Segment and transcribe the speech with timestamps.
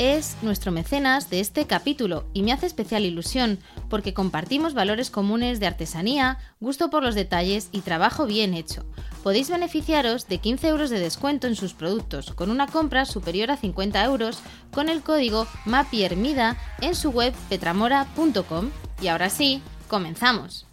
[0.00, 3.58] es nuestro mecenas de este capítulo y me hace especial ilusión
[3.90, 8.86] porque compartimos valores comunes de artesanía, gusto por los detalles y trabajo bien hecho.
[9.22, 13.58] Podéis beneficiaros de 15 euros de descuento en sus productos con una compra superior a
[13.58, 14.38] 50 euros
[14.72, 18.70] con el código MAPIERMIDA en su web petramora.com.
[19.02, 20.66] Y ahora sí, comenzamos.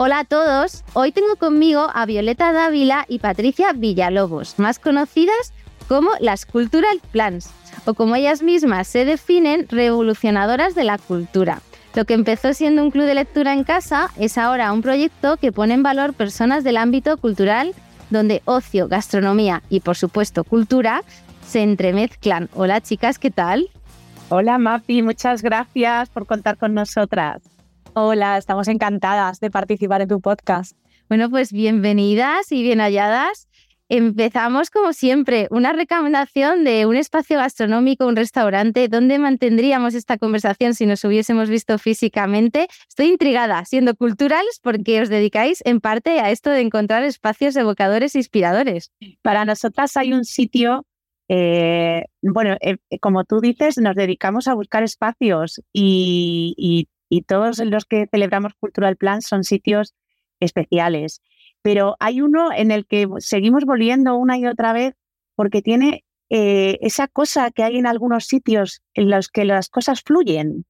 [0.00, 5.52] Hola a todos, hoy tengo conmigo a Violeta Dávila y Patricia Villalobos, más conocidas
[5.88, 7.50] como las Cultural Plans,
[7.86, 11.62] o como ellas mismas se definen, revolucionadoras de la cultura.
[11.94, 15.50] Lo que empezó siendo un club de lectura en casa es ahora un proyecto que
[15.50, 17.74] pone en valor personas del ámbito cultural
[18.10, 21.02] donde ocio, gastronomía y por supuesto cultura
[21.46, 22.48] se entremezclan.
[22.54, 23.68] Hola chicas, ¿qué tal?
[24.28, 27.42] Hola Mapi, muchas gracias por contar con nosotras.
[27.94, 30.76] Hola, estamos encantadas de participar en tu podcast.
[31.08, 33.47] Bueno, pues bienvenidas y bien halladas.
[33.90, 40.74] Empezamos como siempre, una recomendación de un espacio gastronómico, un restaurante, ¿dónde mantendríamos esta conversación
[40.74, 42.68] si nos hubiésemos visto físicamente?
[42.86, 48.14] Estoy intrigada, siendo culturales, porque os dedicáis en parte a esto de encontrar espacios evocadores
[48.14, 48.92] e inspiradores.
[49.22, 50.84] Para nosotras hay un sitio,
[51.28, 57.86] eh, bueno, eh, como tú dices, nos dedicamos a buscar espacios y, y todos los
[57.86, 59.94] que celebramos Cultural Plan son sitios
[60.40, 61.22] especiales
[61.62, 64.94] pero hay uno en el que seguimos volviendo una y otra vez
[65.34, 70.02] porque tiene eh, esa cosa que hay en algunos sitios en los que las cosas
[70.02, 70.66] fluyen.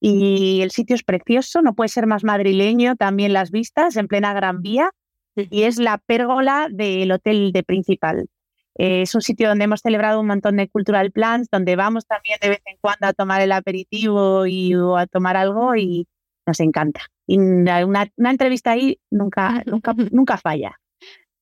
[0.00, 4.32] Y el sitio es precioso, no puede ser más madrileño, también las vistas en plena
[4.32, 4.90] Gran Vía,
[5.36, 8.28] y es la pérgola del Hotel de Principal.
[8.76, 12.38] Eh, es un sitio donde hemos celebrado un montón de cultural plans, donde vamos también
[12.40, 16.06] de vez en cuando a tomar el aperitivo y o a tomar algo y
[16.46, 17.00] nos encanta.
[17.26, 20.78] Y una, entrevista ahí nunca, nunca, nunca falla.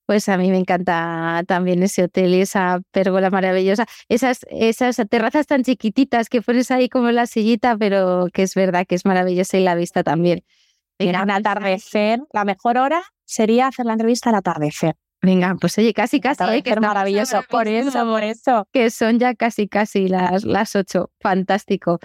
[0.06, 3.86] Pues a mí me encanta también ese hotel y esa pérgola maravillosa.
[4.08, 8.86] Esas, esas terrazas tan chiquititas que pones ahí como la sillita, pero que es verdad
[8.86, 10.44] que es maravillosa y la vista también.
[10.98, 14.96] Venga, un atardecer, la mejor hora sería hacer la entrevista al atardecer.
[15.20, 16.42] Venga, pues oye, casi, casi.
[16.44, 16.62] ¿eh?
[16.62, 17.42] que maravilloso.
[17.50, 18.68] Por eso, por eso.
[18.72, 21.10] Que son ya casi, casi las, las ocho.
[21.20, 21.98] Fantástico.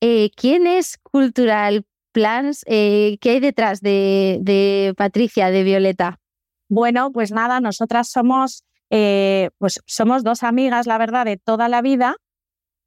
[0.00, 2.64] Eh, ¿Quién es Cultural plans.
[2.66, 6.18] Eh, ¿Qué hay detrás de, Patricia, de Violeta?
[6.68, 11.82] Bueno, pues nada, nosotras somos, eh, pues somos dos amigas, la verdad, de toda la
[11.82, 12.16] vida,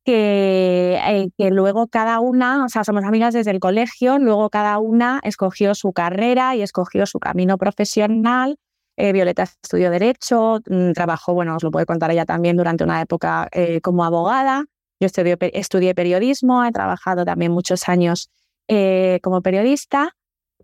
[0.04, 4.78] que, eh, que, luego cada una, o sea, somos amigas desde el colegio, luego cada
[4.80, 8.58] una escogió su carrera y escogió su camino profesional.
[8.98, 13.50] Violeta estudió Derecho, mm, trabajó, bueno, os lo puede contar ella también durante una época
[13.82, 14.66] como abogada.
[15.00, 18.30] Yo estudié periodismo, he trabajado también muchos años
[18.74, 20.16] eh, como periodista.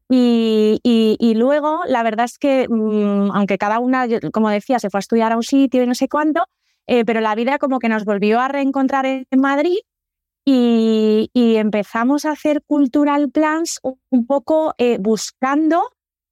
[0.10, 5.02] Y, luego, la verdad es que, mm, aunque cada una, como decía, se fue a
[5.02, 6.46] estudiar a un sitio y no sé cuánto,
[6.88, 9.80] eh, pero la vida como que nos volvió a reencontrar en Madrid
[10.46, 15.82] y, y empezamos a hacer cultural plans un, poco eh, buscando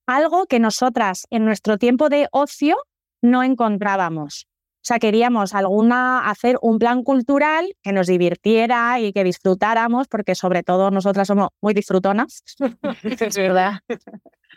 [0.08, 2.78] algo que nosotras en nuestro tiempo de ocio
[3.22, 4.48] no encontrábamos.
[4.86, 10.36] O sea, queríamos alguna hacer un plan cultural que nos divirtiera y que disfrutáramos, porque
[10.36, 12.44] sobre todo nosotras somos muy disfrutonas.
[13.04, 13.80] es verdad.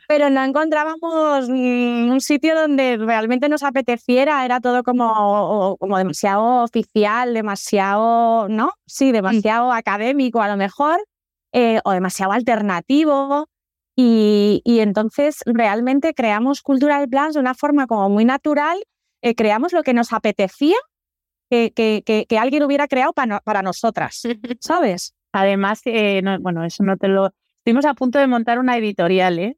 [0.06, 7.32] Pero no encontrábamos un sitio donde realmente nos apeteciera, era todo como, como demasiado oficial,
[7.32, 8.72] demasiado, ¿no?
[8.86, 11.02] Sí, demasiado académico a lo mejor,
[11.54, 13.46] eh, o demasiado alternativo.
[13.96, 18.78] Y, y entonces realmente creamos Cultural Plans de una forma como muy natural
[19.22, 20.76] eh, creamos lo que nos apetecía
[21.50, 24.22] que, que, que, alguien hubiera creado para, para nosotras,
[24.60, 25.14] ¿sabes?
[25.32, 27.32] Además, eh, bueno, eso no te lo...
[27.58, 29.56] Estuvimos a punto de montar una editorial, ¿eh?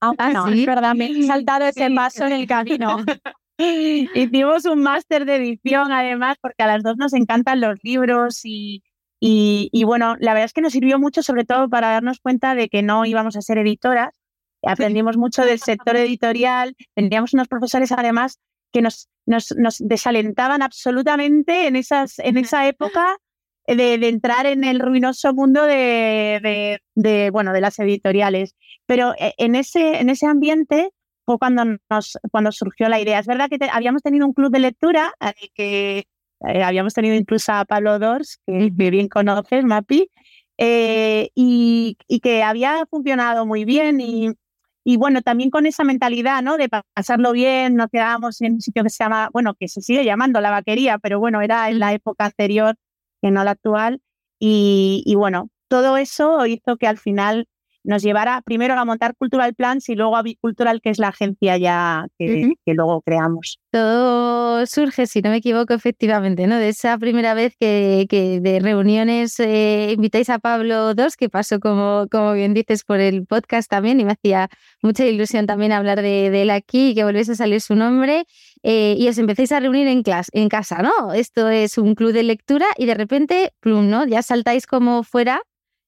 [0.00, 2.98] Ah, ah no, es verdad, me he saltado ese paso en el camino.
[3.56, 8.82] Hicimos un máster de edición, además, porque a las dos nos encantan los libros y,
[9.20, 12.54] y, y, bueno, la verdad es que nos sirvió mucho, sobre todo para darnos cuenta
[12.54, 14.10] de que no íbamos a ser editoras.
[14.66, 18.40] Aprendimos mucho del sector editorial, teníamos unos profesores además
[18.74, 23.16] que nos, nos, nos desalentaban absolutamente en, esas, en esa época
[23.68, 28.56] de, entrar en el ruinoso mundo de, de, bueno, de las editoriales.
[28.84, 30.90] Pero eh, en ese, en ese ambiente
[31.24, 33.20] fue cuando, nos, cuando surgió la idea.
[33.20, 35.14] Es verdad que habíamos tenido un club de lectura
[35.54, 36.08] que
[36.48, 40.10] eh, habíamos tenido incluso a Pablo Dors, que, bien conoces, Mapi,
[40.58, 44.32] eh, y, que había funcionado muy bien y,
[44.84, 46.56] y, bueno, también con esa mentalidad, ¿no?
[46.58, 50.04] De pasarlo bien, nos quedábamos en un sitio que se llama, bueno, que se sigue
[50.04, 52.76] llamando la vaquería, pero bueno, era en la época anterior
[53.22, 54.00] que no la actual.
[54.38, 57.46] Y, y bueno, todo eso hizo que al final
[57.84, 61.56] nos llevara primero a montar Cultural Plans y luego a Bicultural, que es la agencia
[61.58, 63.58] ya que, luego creamos.
[63.70, 66.56] Todo surge, si no me equivoco, efectivamente, ¿no?
[66.56, 71.60] De esa primera vez que, que de reuniones eh, invitáis a Pablo II, que pasó,
[71.60, 74.48] como, como bien dices, por el podcast también, y me hacía
[74.82, 78.24] mucha ilusión también hablar de, él aquí y que volviese a salir su nombre.
[78.62, 81.12] Eh, y os empecéis a reunir en, clase, en casa, ¿no?
[81.12, 84.06] Esto es un club de lectura y de repente, plum, ¿no?
[84.06, 85.42] Ya saltáis como fuera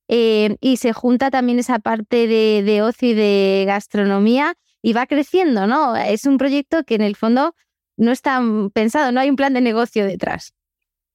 [0.09, 5.07] eh, y se junta también esa parte de, de, ocio y de gastronomía y va
[5.07, 5.97] creciendo, ¿no?
[5.97, 7.55] Es un proyecto que en el fondo
[7.97, 8.41] no está
[8.73, 10.55] pensado, no hay un plan de negocio detrás.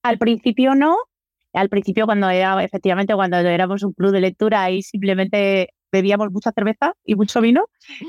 [0.04, 0.98] Al principio no,
[1.54, 6.52] al principio cuando era, efectivamente, cuando éramos un club de lectura ahí simplemente bebíamos mucha
[6.52, 7.66] cerveza y mucho vino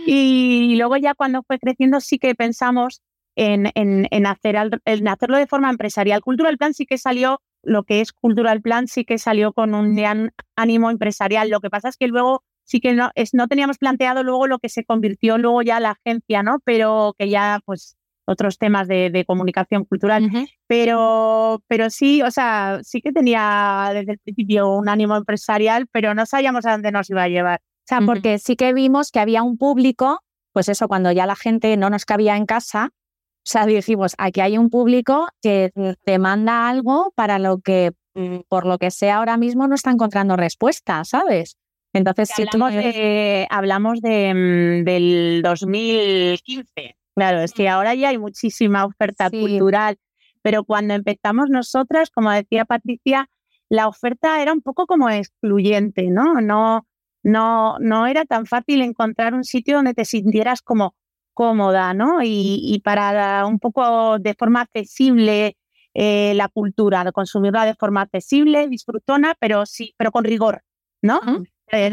[0.07, 3.03] y luego ya cuando fue creciendo sí que pensamos
[3.35, 6.21] en, en, en hacer, en hacerlo de forma empresarial.
[6.21, 9.95] Cultural Plan sí que salió lo que es Cultural Plan sí que salió con un
[9.95, 11.51] gran ánimo empresarial.
[11.51, 14.59] Lo que pasa es que luego sí que no, es, no teníamos planteado luego lo
[14.59, 16.59] que se convirtió luego ya la agencia, ¿no?
[16.65, 20.31] Pero que ya, pues, otros temas de, comunicación cultural.
[20.67, 26.15] pero, pero sí, o sea, sí que tenía desde el principio un ánimo empresarial, pero
[26.15, 27.61] no sabíamos a dónde nos iba a llevar.
[27.63, 30.21] O sea, porque sí que vimos que había un público,
[30.53, 32.91] pues eso, cuando ya la gente no nos cabía en casa,
[33.45, 35.73] o sea, dijimos, aquí hay un público que
[36.07, 40.37] demanda algo para lo que, mm, por lo que sea ahora mismo, no está encontrando
[40.37, 41.57] respuesta, ¿sabes?
[41.93, 46.97] Entonces, si hablamos, de, hablamos de, mm, del 2015.
[47.17, 49.99] Claro, es que ahora ya hay muchísima oferta cultural,
[50.41, 53.29] pero cuando empezamos nosotras, como decía Patricia,
[53.69, 56.41] la oferta era un poco como excluyente, ¿no?
[56.41, 56.87] No,
[57.25, 60.95] no, no era tan fácil encontrar un sitio donde te sintieras como
[61.35, 62.19] cómoda, ¿no?
[62.23, 65.57] Y, para un poco de forma accesible
[65.95, 70.63] eh, la cultura, de consumirla de forma accesible, disfrutona, pero sí, pero con rigor,
[71.03, 71.21] ¿no?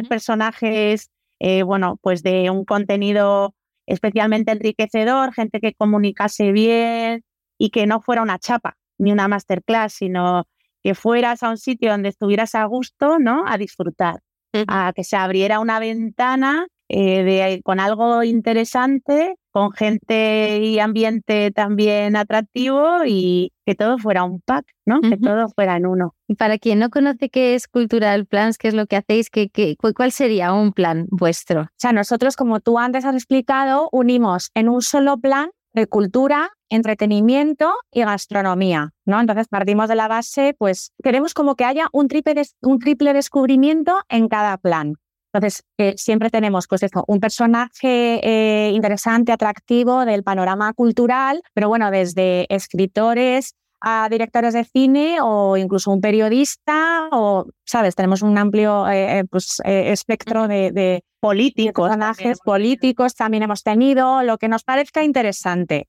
[0.10, 1.10] personajes,
[1.40, 3.56] eh, bueno, pues de un contenido
[3.86, 7.24] especialmente enriquecedor, gente que comunicase bien
[7.58, 10.48] y que no fuera una chapa ni una masterclass, sino
[10.84, 13.46] que fueras a un sitio donde estuvieras a gusto, ¿no?
[13.48, 14.20] A disfrutar,
[14.68, 21.52] a que se abriera una ventana eh, de, con algo interesante, con gente y ambiente
[21.52, 25.00] también atractivo y que todo fuera un pack, ¿no?
[25.00, 26.16] Que todo fuera en uno.
[26.28, 29.50] Y para quien no conoce qué es Cultural Plans, qué es lo que hacéis, ¿qué,
[29.50, 31.62] qué, cuál sería un plan vuestro?
[31.62, 36.50] O sea, nosotros, como tú antes has explicado, unimos en un solo plan de cultura,
[36.70, 39.20] entretenimiento y gastronomía, ¿no?
[39.20, 44.02] Entonces partimos de la base, pues queremos como que haya un triple, un triple descubrimiento
[44.10, 44.96] en cada plan.
[45.32, 51.92] Entonces, eh, siempre tenemos pues un personaje eh, interesante, atractivo del panorama cultural, pero bueno,
[51.92, 57.96] desde escritores a directores de cine o incluso un periodista o, ¿sabes?
[57.96, 64.48] Tenemos un amplio eh, pues, espectro de, políticos, personajes políticos también hemos tenido, lo que
[64.48, 65.88] nos parezca interesante.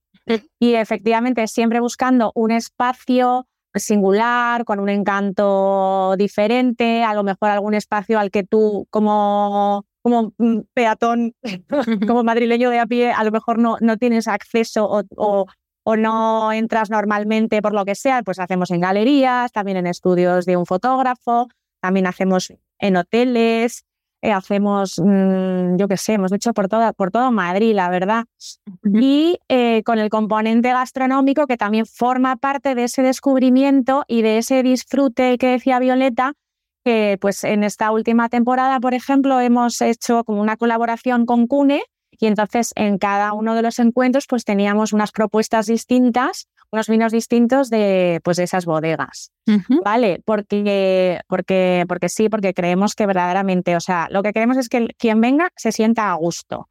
[0.60, 7.74] Y efectivamente, siempre buscando un espacio singular, con un encanto diferente, a lo mejor algún
[7.74, 10.32] espacio al que tú como, como
[10.74, 11.34] peatón,
[12.06, 16.52] como madrileño de a pie, a lo mejor no, no tienes acceso o, o, no
[16.52, 20.66] entras normalmente por lo que sea, pues hacemos en galerías, también en estudios de un
[20.66, 21.48] fotógrafo,
[21.80, 23.84] también hacemos en hoteles,
[24.22, 28.24] eh, hacemos, mm, yo qué sé, hemos hecho por, toda, por todo Madrid, la verdad.
[28.84, 34.38] Y eh, con el componente gastronómico que también forma parte de ese descubrimiento y de
[34.38, 36.34] ese disfrute que decía Violeta,
[36.84, 41.82] que pues en esta última temporada, por ejemplo, hemos hecho como una colaboración con Cune
[42.10, 47.12] y entonces en cada uno de los encuentros pues teníamos unas propuestas distintas unos vinos
[47.12, 49.32] distintos de, pues, de esas bodegas,
[49.84, 50.22] ¿vale?
[50.24, 54.88] Porque, porque, porque sí, porque creemos que verdaderamente, o sea, lo que queremos es que
[54.98, 56.68] quien venga se sienta a gusto.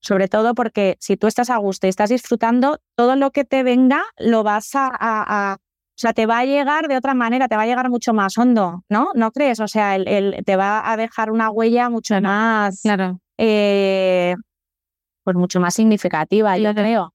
[0.00, 3.62] Sobre todo porque si tú estás a gusto y estás disfrutando, todo lo que te
[3.62, 7.62] venga lo vas a, o sea, te va a llegar de otra manera, te va
[7.62, 9.08] a llegar mucho más hondo, ¿no?
[9.14, 9.60] ¿No crees?
[9.60, 13.18] O sea, el, te va a dejar una huella mucho más, claro.
[13.38, 14.34] Eh,
[15.22, 17.13] pues mucho más significativa, yo creo.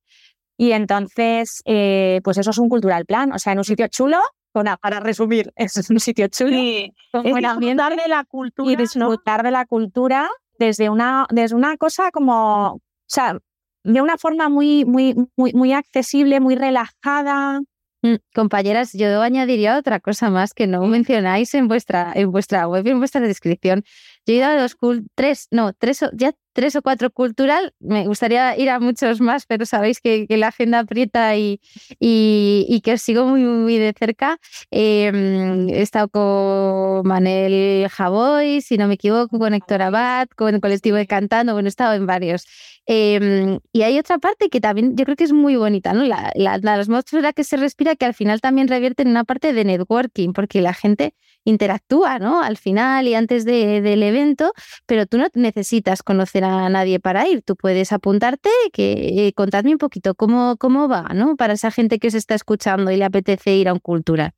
[0.60, 4.18] Y entonces, eh, pues eso es un cultural plan, o sea, en un sitio chulo,
[4.52, 6.94] para resumir, es un sitio chulo, sí.
[7.14, 8.70] con disfrutar de la cultura.
[8.70, 13.38] Y disfrutar de la cultura desde una, desde una cosa como, o sea,
[13.86, 17.62] de una forma muy, muy, muy, muy accesible, muy relajada,
[18.02, 22.88] Mm, compañeras, yo añadiría otra cosa más que no mencionáis en vuestra, en vuestra web
[22.88, 23.84] y en vuestra descripción.
[24.26, 24.78] Yo he ido a dos,
[25.16, 27.74] tres, no, tres, ya tres o cuatro cultural.
[27.80, 31.62] Me gustaría ir a muchos más, pero sabéis que, la agenda aprieta y,
[32.02, 34.40] y, que os sigo muy, muy de cerca.
[34.70, 40.60] Em, he estado con Manel Javoy, si no me equivoco, con Héctor Abad, con el
[40.60, 42.46] colectivo de Cantando, bueno, he estado en varios.
[42.92, 46.06] Em, y hay otra parte que también yo creo que es muy bonita, ¿no?
[46.06, 49.54] La, la, la atmósfera que se respira, que al final también revierte en una parte
[49.54, 52.42] de networking, porque la gente interactúa, ¿no?
[52.42, 54.54] Al final y antes del evento,
[54.88, 59.74] pero tú no necesitas conocer a nadie para ir, tú puedes apuntarte, que eh, contadme
[59.74, 61.36] un poquito cómo, cómo va, ¿no?
[61.36, 64.34] Para esa gente que se está escuchando y le apetece ir a un cultura.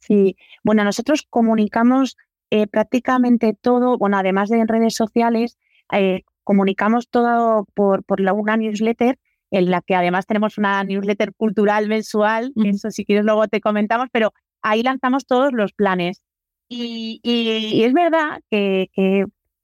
[0.00, 2.16] Sí, bueno, nosotros comunicamos
[2.50, 5.56] eh, prácticamente todo, bueno, además de en redes sociales,
[5.92, 9.18] eh, comunicamos todo por, por la, una newsletter
[9.52, 14.08] en la que además tenemos una newsletter cultural mensual, eso si quieres luego te comentamos,
[14.10, 14.32] pero
[14.62, 16.22] ahí lanzamos todos los planes.
[16.68, 18.88] Y, es verdad que,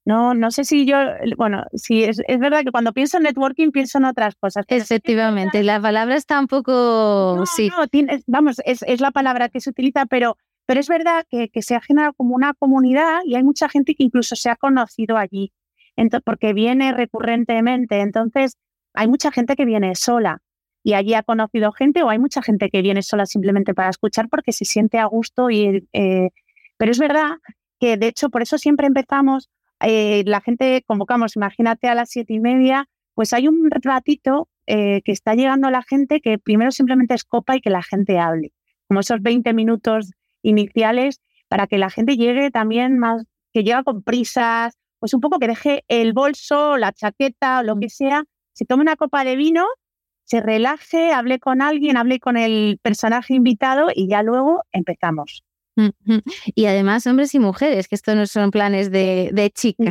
[0.05, 0.97] no, no sé si yo,
[1.39, 4.67] bueno, sí, es, verdad que cuando pienso en networking pienso en otras cosas.
[4.69, 7.71] Efectivamente, la palabra está un poco, sí.
[8.27, 12.13] vamos, es, la palabra que se utiliza, pero, pero es verdad que, se ha generado
[12.13, 15.51] como una comunidad y hay mucha gente que incluso se ha conocido allí,
[16.25, 18.01] porque viene recurrentemente.
[18.01, 18.57] Entonces,
[18.95, 20.43] hay mucha gente que viene sola
[20.83, 24.29] y allí ha conocido gente o hay mucha gente que viene sola simplemente para escuchar
[24.29, 25.87] porque se siente a gusto y...
[25.93, 26.31] Eh,
[26.77, 27.39] pero es verdad
[27.81, 29.51] que, de hecho, por eso siempre empezamos,
[29.81, 35.03] eh, la gente convocamos, imagínate a las siete y media, pues hay un ratito eh,
[35.05, 38.53] que está llegando la gente que primero simplemente es copa y que la gente hable,
[38.87, 40.13] como esos 20 minutos
[40.43, 45.39] iniciales para que la gente llegue también más, que llega con prisas, pues un poco
[45.39, 47.81] que deje el bolso, la chaqueta lo mm.
[47.81, 49.67] que sea, se tome una copa de vino,
[50.25, 55.43] se relaje, hable con alguien, hable con el personaje invitado y ya luego empezamos.
[56.55, 59.87] Y además hombres y mujeres, que esto no son planes de, de chicas.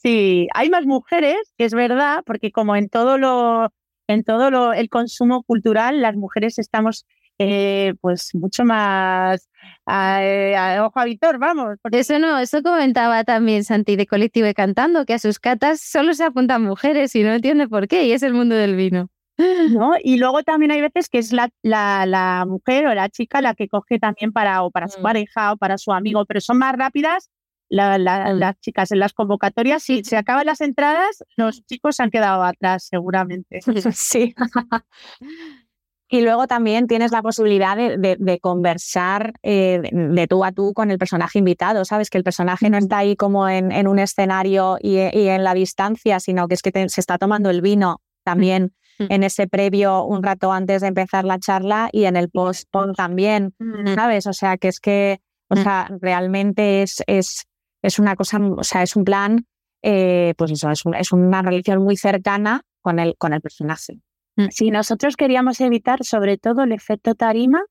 [0.00, 3.72] Sí, hay más mujeres, que es verdad, porque como en todo lo,
[4.06, 7.06] en todo lo, el consumo cultural, las mujeres estamos
[7.42, 9.48] eh, pues mucho más
[9.86, 11.78] a, ojo a Víctor, vamos.
[11.90, 16.12] Eso no, eso comentaba también Santi de Colectivo de Cantando, que a sus catas solo
[16.12, 19.08] se apuntan mujeres y no entiende por qué, y es el mundo del vino.
[19.70, 19.94] ¿no?
[20.04, 23.68] Y luego también hay veces que es la, la, mujer o la chica la que
[23.68, 25.02] coge también para, o para su mm.
[25.02, 27.30] pareja o para su amigo, pero son más rápidas
[27.70, 29.82] las chicas en las convocatorias.
[29.82, 33.60] Si se acaban las entradas, los chicos han quedado atrás seguramente.
[33.92, 34.34] Sí.
[36.10, 40.98] Y luego también tienes la posibilidad de, conversar eh, de, tú a tú con el
[40.98, 42.10] personaje invitado, ¿sabes?
[42.10, 46.48] Que el personaje no está ahí como en, un escenario y, en la distancia, sino
[46.48, 49.06] que es que se está tomando el vino también Mm.
[49.08, 53.54] en ese previo un rato antes de empezar la charla y en el post también,
[53.58, 53.94] mm.
[53.94, 54.26] ¿sabes?
[54.26, 55.62] O sea, que es que, o mm.
[55.62, 57.46] sea, realmente es, es,
[57.82, 59.46] es una cosa, o sea, es un plan,
[59.82, 63.98] eh, pues eso, es, es, una relación muy cercana con el, con el personaje.
[64.50, 67.62] Sí, nosotros queríamos evitar sobre todo el efecto tarima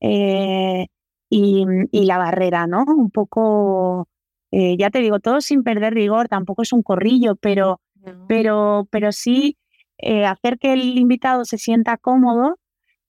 [0.00, 0.86] eh,
[1.30, 2.84] y, y, la barrera, ¿no?
[2.86, 4.08] Un poco,
[4.50, 7.80] eh, ya te digo, todo sin perder rigor, tampoco es un corrillo, pero,
[8.26, 9.56] pero, pero sí
[9.98, 12.58] eh, hacer que el invitado se sienta cómodo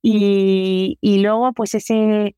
[0.01, 2.35] y, luego pues ese,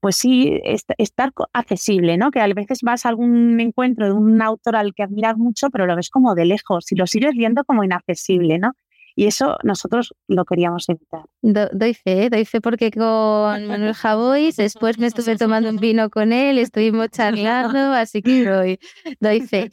[0.00, 0.60] pues sí,
[0.98, 2.30] estar accesible, ¿no?
[2.30, 5.86] Que a veces vas a algún encuentro de un autor al que admiras mucho, pero
[5.86, 8.72] lo ves como de lejos y lo sigues viendo como inaccesible, ¿no?
[9.14, 11.24] Y eso nosotros lo queríamos evitar.
[11.42, 16.32] doy fe, doy fe porque con Manuel Javois después me estuve tomando un vino con
[16.32, 18.78] él, estuvimos charlando, así que doy,
[19.20, 19.70] doy fe.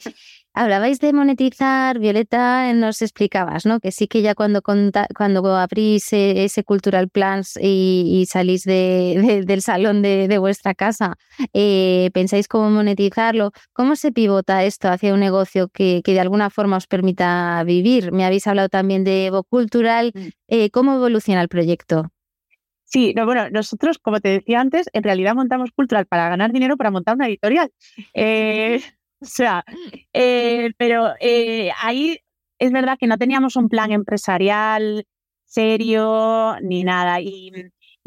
[0.52, 3.78] Hablabais de monetizar, Violeta, nos explicabas, ¿no?
[3.78, 10.02] Que sí que ya cuando, cuando abrís e, ese Cultural Plans y, salís del salón
[10.02, 11.14] de, vuestra casa,
[11.52, 13.52] eh, pensáis cómo monetizarlo.
[13.72, 18.10] ¿Cómo se pivota esto hacia un negocio que, de alguna forma os permita vivir?
[18.10, 20.10] Me habéis hablado también de Evo Cultural.
[20.12, 20.28] Mm.
[20.48, 22.10] Eh, ¿Cómo evoluciona el proyecto?
[22.84, 26.76] Sí, no, bueno, nosotros, como te decía antes, en realidad montamos Cultural para ganar dinero
[26.76, 27.70] para montar una editorial.
[28.14, 28.80] Eh,
[29.22, 29.64] o sea,
[30.12, 32.18] eh, pero eh, ahí
[32.58, 35.06] es verdad que no teníamos un plan empresarial
[35.44, 37.20] serio ni nada.
[37.20, 37.52] Y,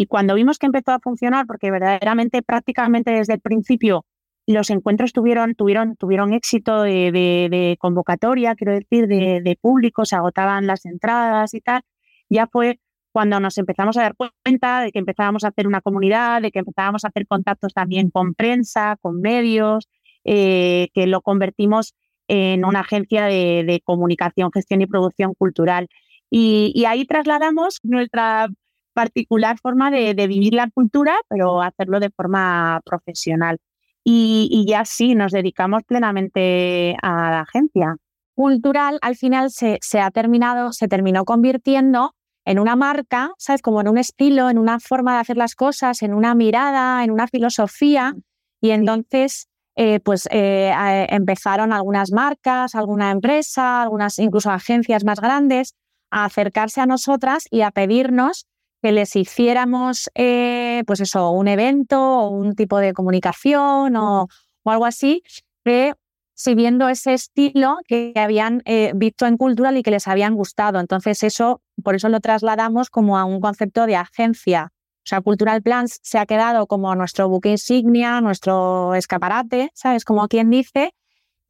[0.10, 4.06] cuando vimos que empezó a funcionar, porque verdaderamente prácticamente desde el principio
[4.46, 10.68] los encuentros tuvieron, tuvieron, tuvieron éxito de, convocatoria, quiero decir, de, de, público, se agotaban
[10.68, 11.84] las entradas y tal,
[12.30, 12.80] ya fue
[13.14, 16.60] cuando nos empezamos a dar cuenta de que empezábamos a hacer una comunidad, de que
[16.60, 19.88] empezábamos a hacer contactos también con prensa, con medios,
[20.26, 21.94] eh, que lo convertimos
[22.28, 25.88] en una agencia de, comunicación, gestión y producción cultural.
[26.30, 28.48] Y, ahí trasladamos nuestra
[28.94, 33.60] particular forma de, vivir la cultura, pero hacerlo de forma profesional.
[34.04, 37.98] Y, ya sí, nos dedicamos plenamente a la agencia.
[38.36, 42.16] Cultural al final se, se ha terminado, se terminó convirtiendo
[42.46, 43.62] en una marca, ¿sabes?
[43.62, 47.12] Como en un estilo, en una forma de hacer las cosas, en una mirada, en
[47.12, 48.16] una filosofía.
[48.60, 50.72] Y entonces, eh, pues eh,
[51.10, 55.74] empezaron algunas marcas, alguna empresa, algunas incluso agencias más grandes
[56.12, 58.46] a acercarse a nosotras y a pedirnos
[58.84, 64.28] que les hiciéramos, eh, pues eso, un evento o un tipo de comunicación o,
[64.64, 65.24] o algo así,
[65.64, 65.94] que
[66.36, 68.62] siguiendo ese estilo que habían
[68.96, 70.80] visto en Cultural y que les habían gustado.
[70.80, 74.72] Entonces eso, por eso lo trasladamos como a un concepto de agencia.
[75.04, 80.06] O sea, Cultural Plans se ha quedado como nuestro buque insignia, nuestro escaparate, ¿sabes?
[80.06, 80.94] Como quien dice,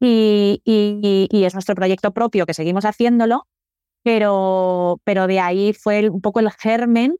[0.00, 3.46] y, y, es nuestro proyecto propio que seguimos haciéndolo,
[4.02, 7.16] pero, pero de ahí fue un poco el germen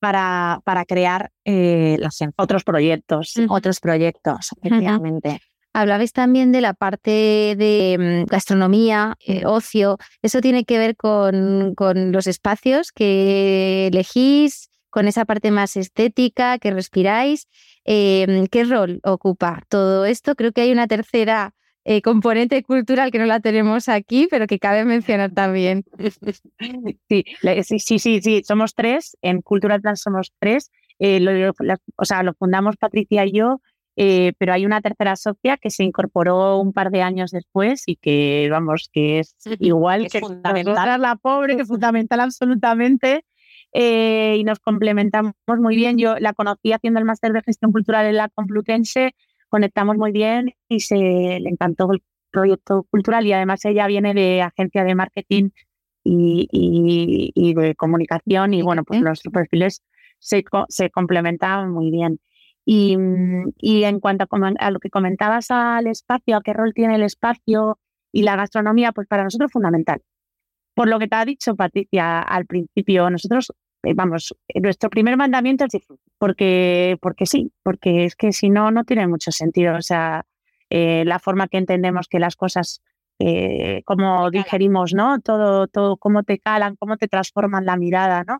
[0.00, 3.34] para, para crear eh, los, otros proyectos.
[3.48, 5.40] Otros proyectos, efectivamente.
[5.72, 9.98] Hablabais también de la parte de mm, gastronomía, eh, ocio.
[10.20, 16.58] ¿Eso tiene que ver con, con, los espacios que elegís, con esa parte más estética
[16.58, 17.48] que respiráis?
[17.84, 20.34] Em, ¿Qué rol ocupa todo esto?
[20.34, 21.54] Creo que hay una tercera
[21.84, 25.84] eh, componente cultural que no la tenemos aquí, pero que cabe mencionar también.
[27.08, 27.24] Sí,
[27.78, 29.16] sí, sí, sí, somos tres.
[29.22, 30.70] En Cultural Plan somos tres.
[30.98, 31.50] Eh,
[31.96, 33.60] o sea, lo fundamos Patricia y yo
[34.02, 37.96] eh, pero hay una tercera socia que se incorporó un par de años después y
[37.96, 41.00] que, vamos, que es igual que fundamental.
[41.00, 43.24] la pobre, que es fundamental absolutamente.
[43.72, 45.98] Eh, y nos complementamos muy bien.
[45.98, 49.14] Yo la conocí haciendo el máster de gestión cultural en la Complutense,
[49.48, 54.42] conectamos muy bien y se le encantó el proyecto cultural y además ella viene de
[54.42, 55.50] agencia de marketing
[56.04, 56.48] y,
[57.34, 59.82] y, de comunicación y bueno, pues los perfiles
[60.18, 62.20] se, se complementan muy bien.
[62.64, 62.96] Y,
[63.58, 64.26] y en cuanto
[64.58, 67.78] a, lo que comentabas al espacio, a qué rol tiene el espacio
[68.12, 70.02] y la gastronomía, pues para nosotros es fundamental.
[70.74, 73.52] Por lo que te ha dicho Patricia al principio, nosotros,
[73.82, 75.72] eh, vamos, nuestro primer mandamiento es
[76.18, 79.76] porque, porque sí, porque es que si no, no tiene mucho sentido.
[79.76, 80.24] O sea,
[80.70, 82.82] eh, la forma que entendemos que las cosas,
[83.18, 85.20] eh, como digerimos, ¿no?
[85.20, 88.38] Todo, todo, cómo te calan, cómo te transforman la mirada, ¿no?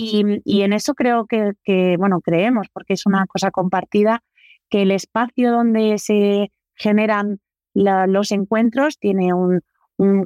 [0.00, 4.22] Y, en eso creo que, bueno, creemos, porque es una cosa compartida,
[4.70, 7.40] que el espacio donde se generan
[7.74, 9.60] los encuentros tiene un,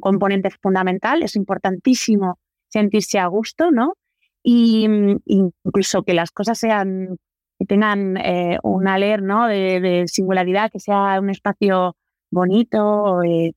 [0.01, 3.95] componente fundamental, es importantísimo sentirse a gusto, ¿no?
[4.43, 4.87] Y
[5.27, 7.17] incluso que las cosas sean,
[7.59, 9.47] que tengan eh, un aler, ¿no?
[9.47, 11.97] De, singularidad, que sea un espacio
[12.31, 13.23] bonito.
[13.23, 13.53] Eh,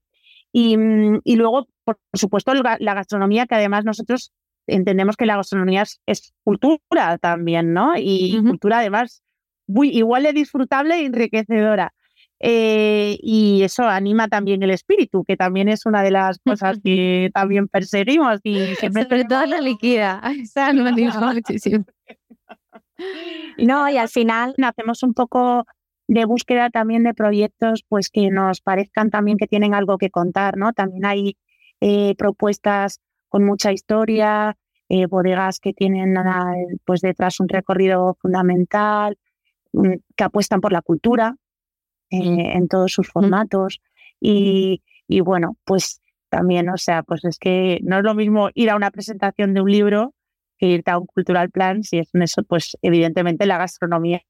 [0.51, 0.77] y,
[1.23, 4.31] y, luego, por supuesto, la gastronomía, que además nosotros
[4.67, 7.93] entendemos que la gastronomía es, cultura también, ¿no?
[7.97, 9.23] Y cultura además
[9.67, 11.93] muy, igual de disfrutable e enriquecedora.
[12.39, 17.29] Eh, y eso anima también el espíritu, que también es una de las cosas que
[17.33, 18.39] también perseguimos.
[18.43, 20.91] Y siempre Sobre todo la liquida, esa no
[21.33, 21.85] muchísimo.
[23.57, 25.65] No, y al final hacemos un poco
[26.07, 30.55] de búsqueda también de proyectos pues que nos parezcan también que tienen algo que contar,
[30.57, 30.71] ¿no?
[30.71, 31.37] También hay
[31.81, 34.55] eh, propuestas con mucha historia,
[34.87, 36.15] eh, bodegas que tienen
[36.85, 39.17] pues detrás un recorrido fundamental,
[39.73, 41.35] mm, que apuestan por la cultura
[42.09, 43.81] eh, en todos sus formatos.
[44.19, 44.81] Y,
[45.23, 48.91] bueno, pues también, o sea, pues es que no es lo mismo ir a una
[48.91, 50.13] presentación de un libro
[50.57, 54.21] que irte a un cultural plan, si es en eso, pues evidentemente la gastronomía,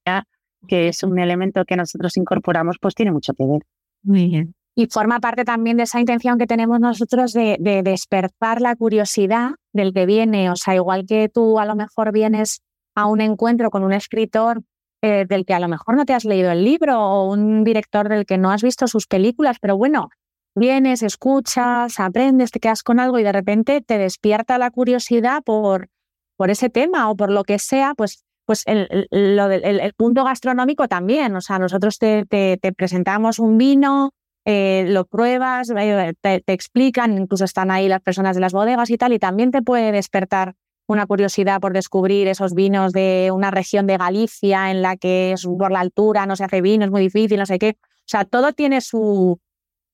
[0.68, 3.62] que es un elemento que nosotros incorporamos, pues tiene mucho que ver.
[4.04, 8.76] Muy bien y forma parte también de esa intención que tenemos nosotros de, despertar la
[8.76, 10.52] curiosidad del que viene.
[10.52, 12.62] O sea, igual que tú a lo mejor vienes
[12.94, 14.64] a un encuentro con un escritor
[15.06, 18.10] eh, del que a lo mejor no te has leído el libro o un director
[18.10, 20.10] del que no has visto sus películas, pero bueno,
[20.56, 25.90] vienes, escuchas, aprendes, te quedas con algo y de repente te despierta la curiosidad por,
[26.38, 30.88] por ese tema o por lo que sea, pues pues el, lo el, punto gastronómico
[30.88, 31.36] también.
[31.36, 34.12] O sea, nosotros te, te, te presentamos un vino,
[34.46, 38.98] eh, lo pruebas, eh, te, explican, incluso están ahí las personas de las bodegas y
[38.98, 40.54] tal, y también te puede despertar
[40.88, 45.46] una curiosidad por descubrir esos vinos de una región de Galicia en la que es
[45.46, 47.78] por la altura no se hace vino, es muy difícil, no sé qué.
[47.80, 49.40] O sea, todo tiene su,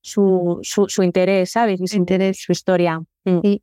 [0.01, 1.79] su, su, interés, ¿sabes?
[1.79, 3.01] Y su, interés, su historia.
[3.23, 3.55] Mm.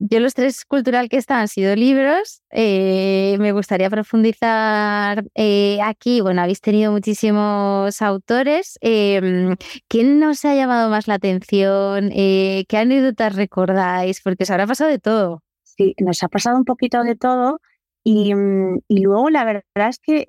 [0.00, 2.42] Yo los tres cultural que están han sido libros.
[2.50, 6.20] Eh, me gustaría profundizar eh, aquí.
[6.20, 8.76] Bueno, habéis tenido muchísimos autores.
[8.82, 9.54] Eh,
[9.88, 12.10] ¿Quién nos ha llamado más la atención?
[12.10, 14.20] ¿Qué anécdotas recordáis?
[14.20, 15.42] Porque os habrá pasado de todo.
[15.76, 17.60] Sí, nos ha pasado un poquito de todo
[18.02, 20.24] y, mm, y luego la verdad es que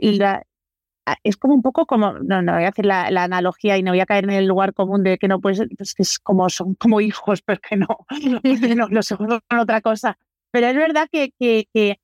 [1.23, 3.99] es como un poco como, no, no voy a hacer la, analogía y no voy
[3.99, 6.75] a caer en el lugar común de que no puede ser, pues es como son
[6.75, 7.87] como hijos, pero que no,
[8.75, 10.17] no los hijos son otra cosa.
[10.51, 11.99] Pero es verdad que, que, que,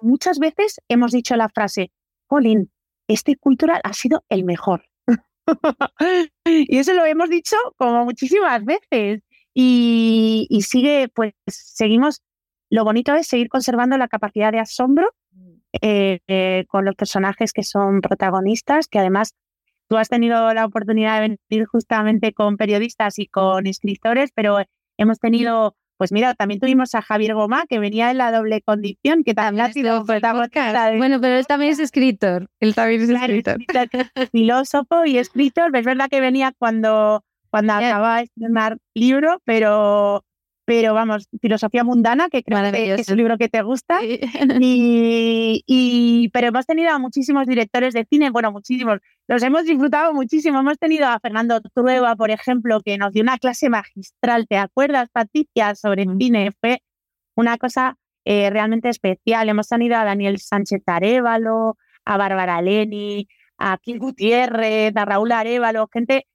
[0.00, 1.90] muchas veces hemos dicho la frase,
[2.26, 2.70] Colin,
[3.08, 4.84] este cultural ha sido el mejor.
[6.46, 9.22] y eso lo hemos dicho como muchísimas veces.
[9.54, 12.22] Y, y sigue, pues seguimos,
[12.70, 15.08] lo bonito es seguir conservando la capacidad de asombro
[15.80, 19.34] eh, eh, con los personajes que son protagonistas, que además
[19.88, 24.58] tú has tenido la oportunidad de venir justamente con periodistas y con escritores, pero
[24.98, 29.24] hemos tenido, pues mira, también tuvimos a Javier Goma, que venía en la doble condición,
[29.24, 30.96] que también ha sido protagonista.
[30.96, 33.58] Bueno, pero él también es escritor, él también es escritor.
[34.30, 40.24] filósofo y escritor, es verdad que venía cuando, cuando acababa de estrenar libro, pero
[40.64, 44.00] pero vamos, Filosofía Mundana, que creo que es un libro que te gusta.
[45.66, 50.58] Y, pero hemos tenido a muchísimos directores de cine, bueno, muchísimos, los hemos disfrutado muchísimo.
[50.58, 55.08] Hemos tenido a Fernando Trueba, por ejemplo, que nos dio una clase magistral, ¿te acuerdas,
[55.12, 56.50] Patricia, sobre cine?
[56.60, 56.82] Fue
[57.36, 59.48] una cosa eh, realmente especial.
[59.48, 65.88] Hemos tenido a Daniel Sánchez Arevalo, a Bárbara Leni, a Kim Gutiérrez, a Raúl Arevalo,
[65.92, 66.26] gente,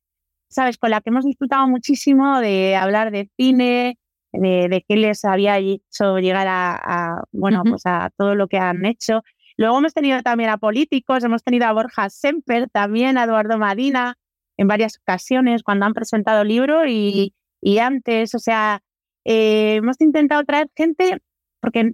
[0.50, 3.98] ¿sabes?, con la que hemos disfrutado muchísimo de hablar de cine,
[4.32, 9.24] de, qué les había hecho llegar a, bueno, pues a todo lo que han hecho.
[9.58, 14.18] Luego hemos tenido también a políticos, hemos tenido a Borja Semper, también a Eduardo Madina,
[14.58, 18.82] en varias ocasiones cuando han presentado el libro y, y antes, o sea,
[19.26, 21.22] eh, hemos intentado traer gente,
[21.60, 21.92] porque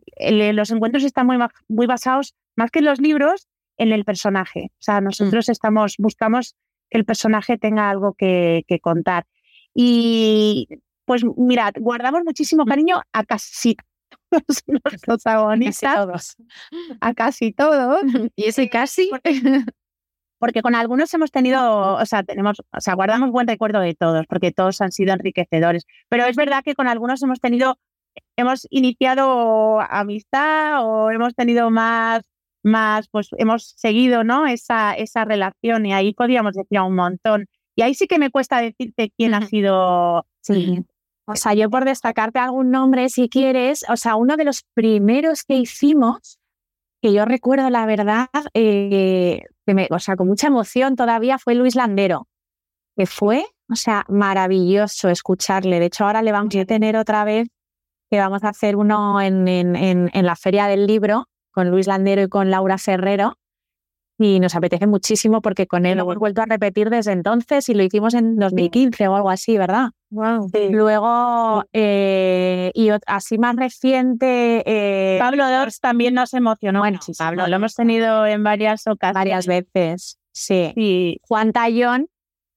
[0.54, 1.38] los encuentros están muy,
[1.68, 4.72] muy basados, más que en los libros, en el personaje.
[4.74, 5.06] O sea, mm.
[5.06, 6.56] nosotros estamos, buscamos
[6.96, 9.26] que el personaje tenga algo que, que contar.
[9.74, 10.70] Y
[11.04, 12.68] pues mirad, guardamos muchísimo mm.
[12.68, 13.76] cariño a casi
[14.30, 15.96] todos los protagonistas.
[15.96, 16.36] todos.
[17.02, 18.00] A casi todos.
[18.38, 19.12] ¿Y ese casi?
[20.40, 24.26] Porque, con algunos hemos tenido, o sea, tenemos, o sea, guardamos buen recuerdo de todos,
[24.28, 25.86] porque todos han sido enriquecedores.
[26.08, 27.78] Pero es verdad que con algunos hemos tenido,
[28.38, 32.22] hemos iniciado amistad o hemos tenido más,
[32.66, 34.48] más, pues hemos seguido, ¿no?
[34.48, 37.46] Esa, esa relación y ahí podríamos decir un montón.
[37.76, 40.84] Y ahí sí que me cuesta decirte quién ha sido sí.
[41.28, 45.44] O sea, yo por destacarte algún nombre, si quieres, o sea, uno de los primeros
[45.44, 46.38] que hicimos,
[47.02, 51.56] que yo recuerdo la verdad, eh, que me, o sea, con mucha emoción todavía, fue
[51.56, 52.28] Luis Landero,
[52.96, 55.80] que fue, o sea, maravilloso escucharle.
[55.80, 57.48] De hecho, ahora le vamos a tener otra vez,
[58.12, 61.88] que vamos a hacer uno en, en, en, en la Feria del Libro, con Luis
[61.88, 63.38] Landero y con Laura Ferrero,
[64.18, 67.74] y nos apetece muchísimo porque con él lo hemos vuelto a repetir desde entonces y
[67.74, 69.90] lo hicimos en 2015 o algo así, ¿verdad?
[70.10, 70.50] Wow.
[70.72, 74.64] Luego, eh, y así más reciente.
[74.66, 76.80] Eh, Pablo Dors también nos emocionó.
[76.80, 79.16] Bueno, Pablo, lo hemos tenido en varias ocasiones.
[79.16, 80.72] Varias veces, sí.
[80.76, 81.20] sí.
[81.24, 82.08] Juan Tallón.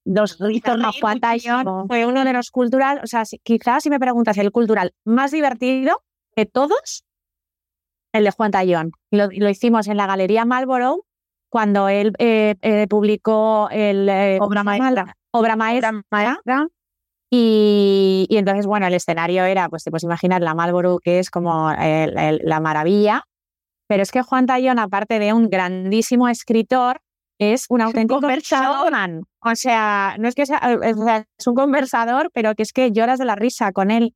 [0.05, 3.99] Dos ritos, no, Juan Tallón fue uno de los cultural, o sea, quizás si me
[3.99, 6.01] preguntas el cultural más divertido
[6.35, 7.03] de todos,
[8.13, 8.91] el de Juan Tallón.
[9.11, 11.03] Lo, lo hicimos en la Galería Marlborough
[11.49, 15.15] cuando él eh, eh, publicó el eh, obra maestra.
[15.31, 16.01] Obra maestra.
[17.31, 21.29] Y, y, entonces, bueno, el escenario era, pues te puedes imaginar la Marlborough, que es
[21.29, 23.23] como la maravilla.
[23.87, 27.01] Pero es que Juan Tallón, aparte de un grandísimo escritor,
[27.39, 28.91] es un auténtico conversador.
[29.41, 33.25] O sea, no es que sea, es un conversador, pero que es que lloras de
[33.25, 34.13] la risa con él.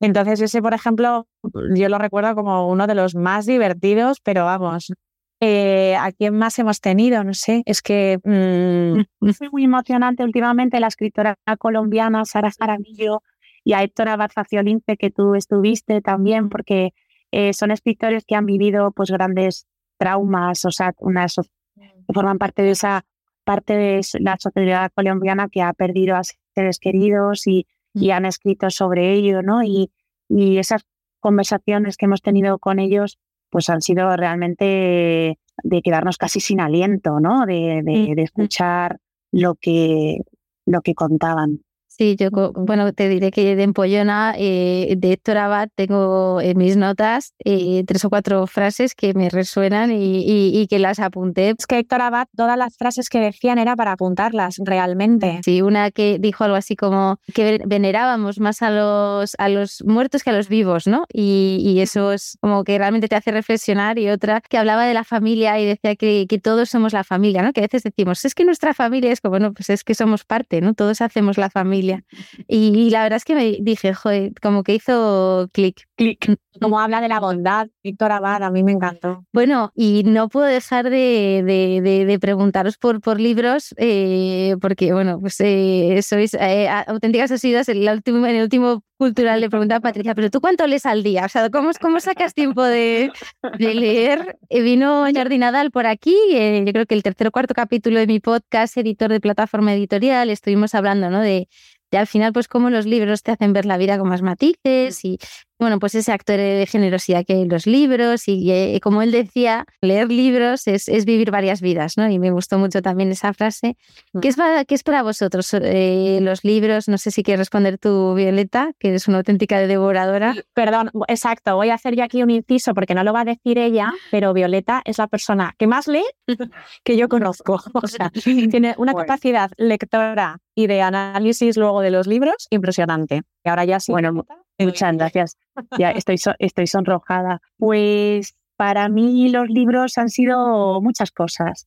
[0.00, 1.26] Entonces, ese, por ejemplo,
[1.74, 4.92] yo lo recuerdo como uno de los más divertidos, pero vamos,
[5.40, 7.22] eh, ¿A quién más hemos tenido?
[7.22, 8.18] No sé, es que...
[8.24, 13.22] Mm, Fue muy emocionante últimamente la escritora colombiana Sara Jaramillo
[13.62, 16.94] y a Héctor Abarzacionince, que tú estuviste también, porque
[17.30, 19.66] eh, son escritores que han vivido pues grandes
[19.98, 23.04] traumas, o sea, una que forman parte de esa
[23.44, 26.22] parte de la sociedad colombiana que ha perdido a
[26.54, 29.62] seres queridos y, y han escrito sobre ello, ¿no?
[29.62, 29.90] Y,
[30.28, 30.82] y esas
[31.20, 33.18] conversaciones que hemos tenido con ellos
[33.50, 37.46] pues han sido realmente de quedarnos casi sin aliento, ¿no?
[37.46, 38.98] De, de, de escuchar
[39.30, 40.18] lo que,
[40.66, 41.63] lo que contaban.
[41.96, 46.76] Sí, yo, bueno, te diré que de Empollona, eh, de Héctor Abad, tengo en mis
[46.76, 51.50] notas eh, tres o cuatro frases que me resuenan y, que las apunté.
[51.50, 55.40] Es que Héctor Abad, todas las frases que decían era para apuntarlas realmente.
[55.44, 60.24] Sí, una que dijo algo así como que venerábamos más a los, a los muertos
[60.24, 61.04] que a los vivos, ¿no?
[61.12, 63.98] Y, eso es como que realmente te hace reflexionar.
[63.98, 67.42] Y otra que hablaba de la familia y decía que, que todos somos la familia,
[67.42, 67.52] ¿no?
[67.52, 70.24] Que a veces decimos, es que nuestra familia es como, no, pues es que somos
[70.24, 70.74] parte, ¿no?
[70.74, 72.04] Todos hacemos la familia familia.
[72.48, 75.82] Y, la verdad es que me dije, joder, como que hizo clic.
[75.96, 76.36] Clic.
[76.60, 79.24] Como habla de la bondad, Víctor Abad, a mí me encantó.
[79.32, 86.00] Bueno, y no puedo dejar de, preguntaros por, por libros, eh, porque, bueno, pues eh,
[86.02, 87.68] sois eh, auténticas asiduas.
[87.68, 91.24] En, en el último cultural le preguntaba a Patricia, ¿pero tú cuánto lees al día?
[91.24, 93.10] O sea, ¿cómo, cómo sacas tiempo de,
[93.58, 94.38] leer?
[94.50, 98.20] vino Jordi Nadal por aquí, yo creo que el tercer o cuarto capítulo de mi
[98.20, 101.20] podcast, editor de plataforma editorial, estuvimos hablando ¿no?
[101.20, 101.48] de,
[101.94, 105.04] de al final, pues cómo los libros te hacen ver la vida con más matices
[105.04, 105.18] y,
[105.64, 109.10] bueno, pues ese actor de generosidad que hay en los libros y eh, como él
[109.10, 112.06] decía, leer libros es, vivir varias vidas, ¿no?
[112.10, 113.78] Y me gustó mucho también esa frase.
[114.20, 116.86] ¿Qué es para, qué es para vosotros eh, los libros?
[116.86, 120.34] No sé si quieres responder tú, Violeta, que eres una auténtica devoradora.
[120.52, 123.56] Perdón, exacto, voy a hacer yo aquí un inciso porque no lo va a decir
[123.56, 126.04] ella, pero Violeta es la persona que más lee
[126.84, 127.62] que yo conozco.
[127.84, 133.22] O sea, tiene una capacidad lectora y de análisis luego de los libros impresionante.
[133.44, 133.92] Y ahora ya sí.
[133.92, 134.24] Bueno,
[134.58, 135.36] Muchas gracias.
[135.78, 137.40] Ya estoy, estoy sonrojada.
[137.58, 141.66] Pues para mí los libros han sido muchas cosas,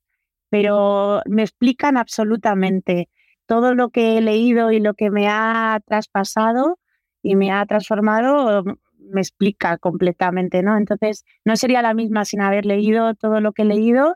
[0.49, 3.09] pero me explican absolutamente
[3.45, 6.79] todo lo que he leído y lo que me ha traspasado
[7.21, 8.63] y me ha transformado
[8.99, 10.77] me explica completamente, ¿no?
[10.77, 14.15] Entonces, no sería la misma sin haber leído todo lo que he leído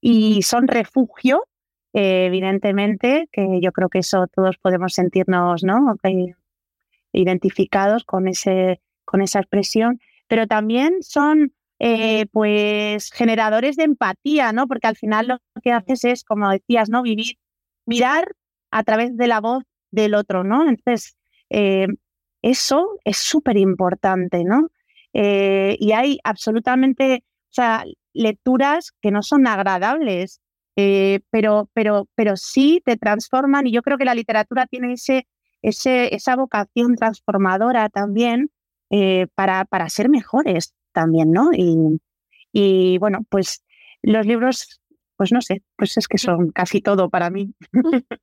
[0.00, 1.44] y son refugio,
[1.92, 5.96] eh, evidentemente, que yo creo que eso todos podemos sentirnos, ¿no?
[7.12, 14.66] Identificados con, ese, con esa expresión, pero también son eh, pues generadores de empatía, ¿no?
[14.68, 17.02] Porque al final lo que haces es, como decías, ¿no?
[17.02, 17.38] Vivir,
[17.86, 18.36] mirar
[18.70, 20.68] a través de la voz del otro, ¿no?
[20.68, 21.16] Entonces,
[21.48, 21.86] eh,
[22.42, 24.68] eso es súper importante, ¿no?
[25.14, 30.40] Eh, y hay absolutamente, o sea, lecturas que no son agradables,
[31.30, 35.26] pero, pero, pero sí te transforman y yo creo que la literatura tiene ese
[35.62, 38.50] esa vocación transformadora también
[38.90, 41.50] eh, para, para ser mejores también, ¿no?
[41.52, 42.00] Y,
[42.52, 43.62] y bueno, pues
[44.02, 44.80] los libros,
[45.16, 47.54] pues no sé, pues es que son casi todo para mí.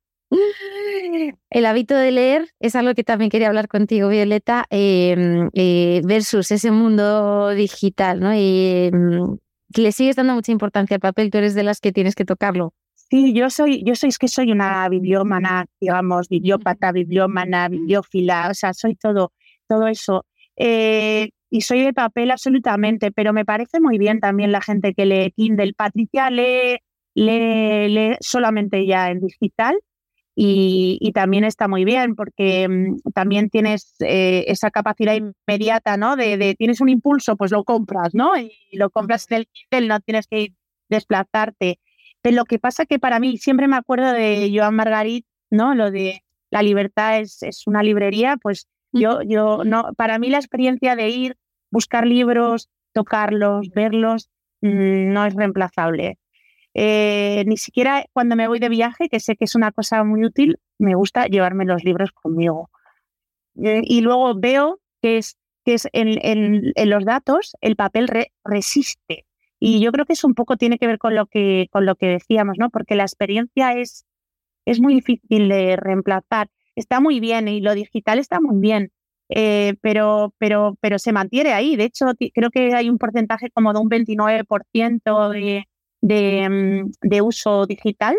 [1.49, 6.51] El hábito de leer es algo que también quería hablar contigo, Violeta, em, eh, versus
[6.51, 8.33] ese mundo digital, ¿no?
[8.35, 9.37] Y em,
[9.75, 12.73] le sigues dando mucha importancia al papel, tú eres de las que tienes que tocarlo
[13.09, 18.53] Sí, yo soy, yo soy, es que soy una bibliómana, digamos, bibliópata, bibliómana, bibliófila, o
[18.53, 19.31] sea, soy todo,
[19.67, 20.25] todo eso.
[20.57, 25.05] Eh, y soy de papel absolutamente, pero me parece muy bien también la gente que
[25.05, 25.73] lee Kindle.
[25.73, 26.79] Patricia lee,
[27.15, 29.79] lee, solamente ya en digital
[30.35, 36.15] y, también está muy bien porque mm, también tienes eh, esa capacidad inmediata, ¿no?
[36.17, 38.37] De, de, tienes un impulso, pues lo compras, ¿no?
[38.37, 40.53] Y lo compras en el Kindle, no tienes que
[40.89, 41.79] desplazarte
[42.23, 45.75] lo que pasa que para mí, siempre me acuerdo de Joan Margarit, ¿no?
[45.75, 50.37] Lo de la libertad es, es una librería, pues yo, yo, no, para mí la
[50.37, 51.37] experiencia de ir,
[51.71, 54.29] buscar libros, tocarlos, verlos,
[54.61, 56.17] mm, no es reemplazable.
[56.73, 60.25] Eh, ni siquiera cuando me voy de viaje, que sé que es una cosa muy
[60.25, 62.69] útil, me gusta llevarme los libros conmigo.
[63.63, 66.19] Eh, y luego veo que es, que es en,
[66.75, 68.09] en, los datos el papel
[68.43, 69.26] resiste.
[69.59, 71.95] Y yo creo que eso un poco tiene que ver con lo que, con lo
[71.95, 72.69] que decíamos, ¿no?
[72.69, 74.05] Porque la experiencia es,
[74.65, 76.49] es muy difícil de reemplazar.
[76.75, 78.91] Está muy bien y lo digital está muy bien,
[79.29, 81.75] eh, pero, pero, pero se mantiene ahí.
[81.75, 85.67] De hecho, creo que hay un porcentaje como de un 29% de,
[86.01, 88.15] de, mm, de, uso digital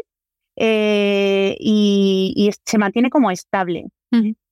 [0.56, 3.86] eh, y, se mantiene como estable.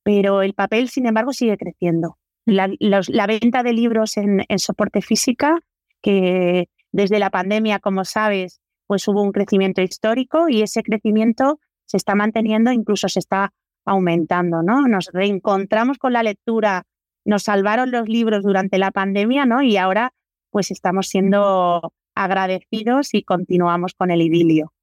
[0.03, 2.17] Pero el papel, sin embargo, sigue creciendo.
[2.45, 5.59] La, la venta de libros en, en soporte física
[6.01, 11.97] que desde la pandemia, como sabes, pues hubo un crecimiento histórico y ese crecimiento se
[11.97, 13.53] está manteniendo, incluso se está
[13.85, 14.87] aumentando, ¿no?
[14.87, 16.83] Nos reencontramos con la lectura,
[17.25, 19.61] nos salvaron los libros durante la pandemia, ¿no?
[19.61, 20.13] Y ahora
[20.49, 24.73] pues estamos siendo agradecidos y continuamos con el idilio.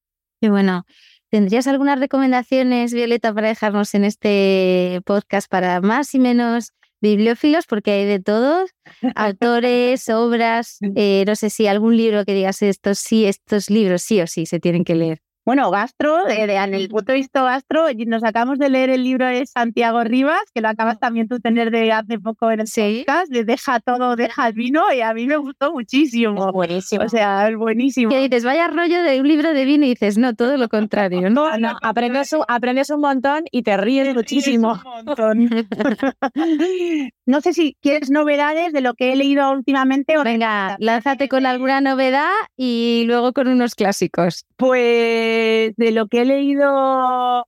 [0.41, 0.85] Y bueno.
[1.31, 6.73] ¿Tendrías algunas recomendaciones, Violeta, para dejarnos en este podcast para más y menos
[7.05, 8.71] bibliófilos porque hay de todos,
[9.15, 14.21] autores, obras, eh, no sé si algún libro que digas estos sí, estos libros sí
[14.21, 15.19] o sí se tienen que leer.
[15.45, 19.45] Bueno, gastro, en el punto de vista gastro, nos acabamos de leer el libro de
[19.45, 23.45] Santiago Rivas, que lo acabas también tú tener de hace poco en el podcast, de
[23.45, 26.51] Deja todo, deja el vino, y a mí me gustó muchísimo.
[26.51, 27.05] buenísimo.
[27.05, 28.11] O sea, es buenísimo.
[28.11, 31.29] Que dices, vaya rollo de un libro de vino, y dices, no, todo lo contrario.
[31.29, 31.45] No,
[31.83, 34.81] aprendes, un, aprendes, un, montón y te ríes muchísimo.
[37.27, 40.15] no sé si quieres novedades de lo que he leído últimamente.
[40.25, 44.47] Venga, lánzate con alguna novedad y luego con unos clásicos.
[44.57, 45.34] Pues
[45.77, 47.45] de lo que he leído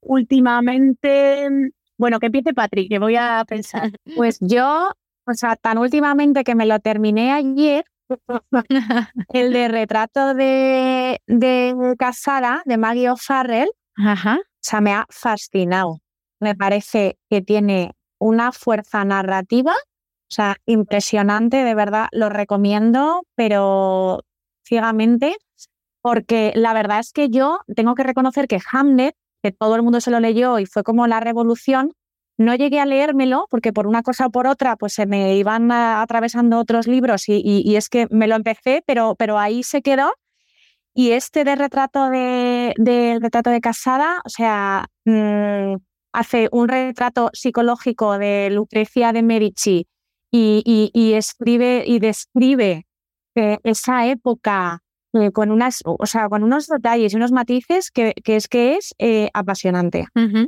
[0.00, 1.48] últimamente,
[1.98, 3.90] bueno, que empiece Patrick, que voy a pensar.
[4.16, 4.90] Pues yo,
[5.26, 7.84] o sea, tan últimamente que me lo terminé ayer,
[9.32, 14.38] el de retrato de, de Casara, de Maggie O'Farrell, Ajá.
[14.40, 15.98] o sea, me ha fascinado.
[16.40, 24.20] Me parece que tiene una fuerza narrativa, o sea, impresionante, de verdad, lo recomiendo, pero
[24.64, 25.36] ciegamente,
[26.02, 30.00] porque la verdad es que yo tengo que reconocer que Hamlet, que todo el mundo
[30.00, 31.92] se lo leyó y fue como la revolución,
[32.38, 35.70] no llegué a leérmelo porque por una cosa o por otra pues se me iban
[35.70, 40.12] atravesando otros libros y, es que me lo empecé, pero, pero ahí se quedó.
[40.94, 45.76] Y este de retrato de, del retrato de casada, o sea, mm,
[46.12, 49.86] hace un retrato psicológico de Lucrecia de Medici
[50.32, 52.86] y escribe y describe
[53.36, 54.82] eh, esa época
[55.12, 58.76] eh, con unas, o sea, con unos detalles y unos matices que, que es que
[58.76, 60.06] es eh, apasionante.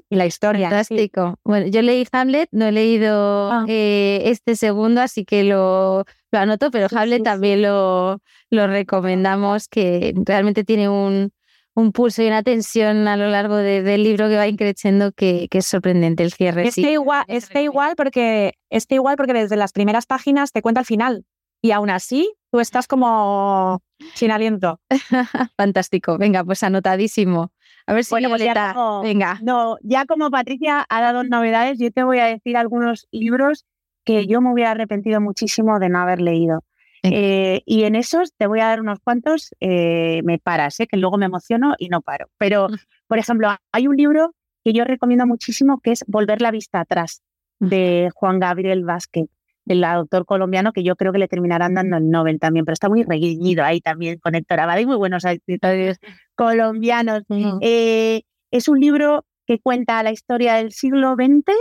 [0.09, 0.69] Y la historia.
[0.69, 0.71] sí.
[0.75, 1.37] Fantástico.
[1.45, 3.65] Bueno, yo leí Hamlet, no he leído Ah.
[3.69, 8.21] eh, este segundo, así que lo, lo anoto, pero Sí, Hamlet sí, también lo,
[8.51, 11.33] lo recomendamos, que realmente tiene un,
[11.75, 15.49] un pulso y una tensión a lo largo de- del libro que va increciendo que,
[15.51, 16.69] que es sorprendente el cierre.
[16.69, 16.89] Este sí.
[16.91, 17.61] igual, recomienda.
[17.63, 21.25] igual porque este igual porque desde las primeras páginas te cuenta el final.
[21.63, 23.81] Y aún así, tú estás como
[24.15, 24.81] sin aliento.
[25.57, 26.19] Fantástico.
[26.19, 27.53] Venga, pues anotadísimo.
[27.87, 29.39] A ver si Bueno, pues ya como- Venga.
[29.43, 33.65] No, ya como Patricia ha dado novedades, yo te voy a decir algunos libros
[34.05, 36.65] que yo me hubiera arrepentido muchísimo de no haber leído.
[37.05, 40.97] Eh, y en esos te voy a dar unos cuantos, eh, me paras, eh, que
[40.97, 42.27] luego me emociono y no paro.
[42.39, 42.75] Pero, Mm.
[43.09, 47.23] por ejemplo, hay un libro que yo recomiendo muchísimo que es Volver la vista atrás,
[47.59, 49.27] de Juan Gabriel Vázquez,
[49.67, 52.89] el autor colombiano, que yo creo que le terminarán dando el Nobel también, pero está
[52.89, 54.77] muy reguiñido ahí también con Héctor Abad.
[54.77, 55.99] Hay muy buenos escritores
[56.35, 57.23] colombianos.
[57.61, 61.53] Eh, es un libro que cuenta la historia del siglo XX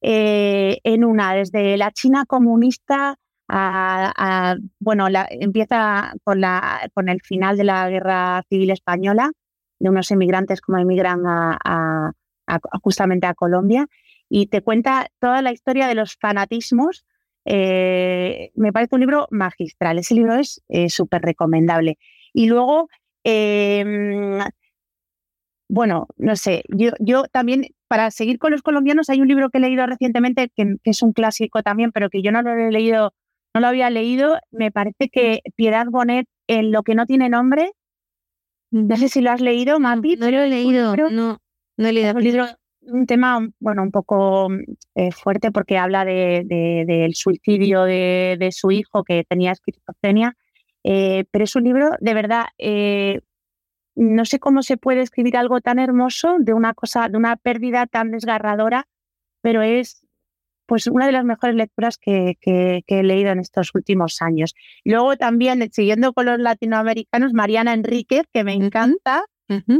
[0.00, 3.16] eh, en una, desde la China comunista
[3.48, 9.30] a, a- bueno, la- empieza con, la, con el final de la Guerra Civil Española,
[9.78, 12.12] de unos emigrantes como emigran a, a-
[12.46, 13.86] a- justamente a Colombia,
[14.28, 17.04] y te cuenta toda la historia de los fanatismos.
[17.44, 19.98] Eh, me parece un libro magistral.
[19.98, 21.98] Ese libro es eh, súper recomendable.
[22.32, 22.88] Y luego,
[23.24, 23.84] eh,
[25.68, 29.58] bueno, no sé, yo, yo también, para seguir con los colombianos, hay un libro que
[29.58, 32.70] he leído recientemente que, que es un clásico también, pero que yo no lo he
[32.70, 33.14] leído,
[33.54, 34.38] no lo había leído.
[34.50, 37.72] Me parece que Piedad Bonet, en Lo que no tiene nombre,
[38.70, 40.16] no sé si lo has leído, Mapi.
[40.16, 41.38] No lo he leído, no,
[41.76, 42.08] no he leído.
[42.08, 42.46] es un libro,
[42.82, 44.48] un tema, bueno, un poco
[44.94, 50.36] eh, fuerte porque habla de, de- del suicidio de, su hijo que tenía esquizofrenia,
[50.84, 53.20] eh, pero es un libro de verdad, eh,
[53.94, 57.86] no sé cómo se puede escribir algo tan hermoso de una cosa, de una pérdida
[57.86, 58.86] tan desgarradora,
[59.42, 60.06] pero es
[60.66, 64.54] pues una de las mejores lecturas que, que- que he leído en estos últimos años.
[64.84, 68.66] Luego también, siguiendo con los latinoamericanos, Mariana Enríquez, que me Ujú.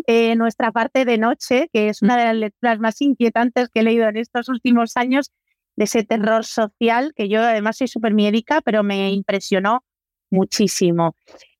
[0.07, 3.83] Eh, Nuestra parte de noche, que es una de las lecturas más inquietantes que he
[3.83, 5.31] leído en estos últimos años,
[5.77, 9.85] de ese terror social, que yo además soy súper miedica, pero me impresionó
[10.31, 11.17] muchísimo.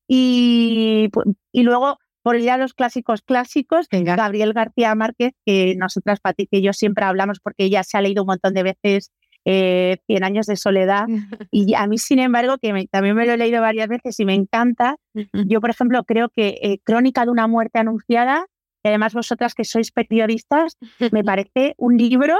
[0.07, 1.09] Y,
[1.51, 4.15] y luego, por ir a los clásicos clásicos, Venga.
[4.15, 8.23] Gabriel García Márquez, que nosotras, Pati, y yo siempre hablamos porque ella se ha leído
[8.23, 9.11] un montón de veces
[9.45, 11.05] eh, Cien años de soledad.
[11.51, 14.25] Y a mí, sin embargo, que me- también me lo he leído varias veces y
[14.25, 14.95] me encanta,
[15.33, 18.45] yo, por ejemplo, creo que eh, Crónica de una muerte anunciada,
[18.83, 20.77] y además vosotras que sois periodistas,
[21.11, 22.35] me parece un libro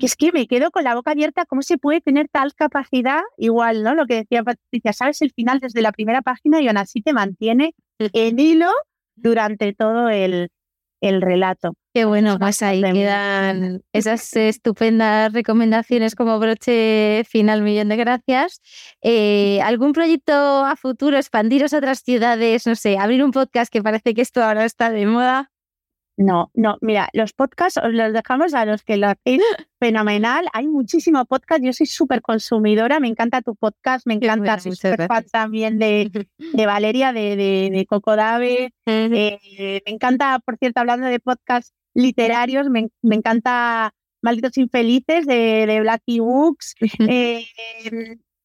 [0.00, 3.20] que es que me quedo con la boca abierta, ¿cómo se puede tener tal capacidad?
[3.36, 3.94] Igual, ¿no?
[3.94, 7.12] Lo que decía Patricia, sabes el final desde la primera página y aún así te
[7.12, 7.74] mantiene
[8.14, 8.70] en hilo
[9.16, 10.48] durante todo el,
[11.02, 11.74] el relato.
[11.96, 18.60] Qué bueno, pues ahí quedan esas estupendas recomendaciones como broche final, millón de gracias.
[19.00, 23.82] Eh, ¿Algún proyecto a futuro, expandiros a otras ciudades, no sé, abrir un podcast que
[23.82, 25.50] parece que esto ahora está de moda?
[26.18, 29.40] No, no, mira, los podcasts os los dejamos a los que lo hacéis
[29.80, 30.48] fenomenal.
[30.52, 35.06] Hay muchísimo podcast, yo soy súper consumidora, me encanta tu podcast, me encanta, soy súper
[35.06, 36.10] fan también de,
[36.52, 38.74] de Valeria, de, de, de Coco Dave.
[38.84, 43.92] Eh, me encanta, por cierto, hablando de podcasts literarios, me, me encanta
[44.22, 46.74] Malditos Infelices de, de Blacky Books.
[47.08, 47.46] Eh,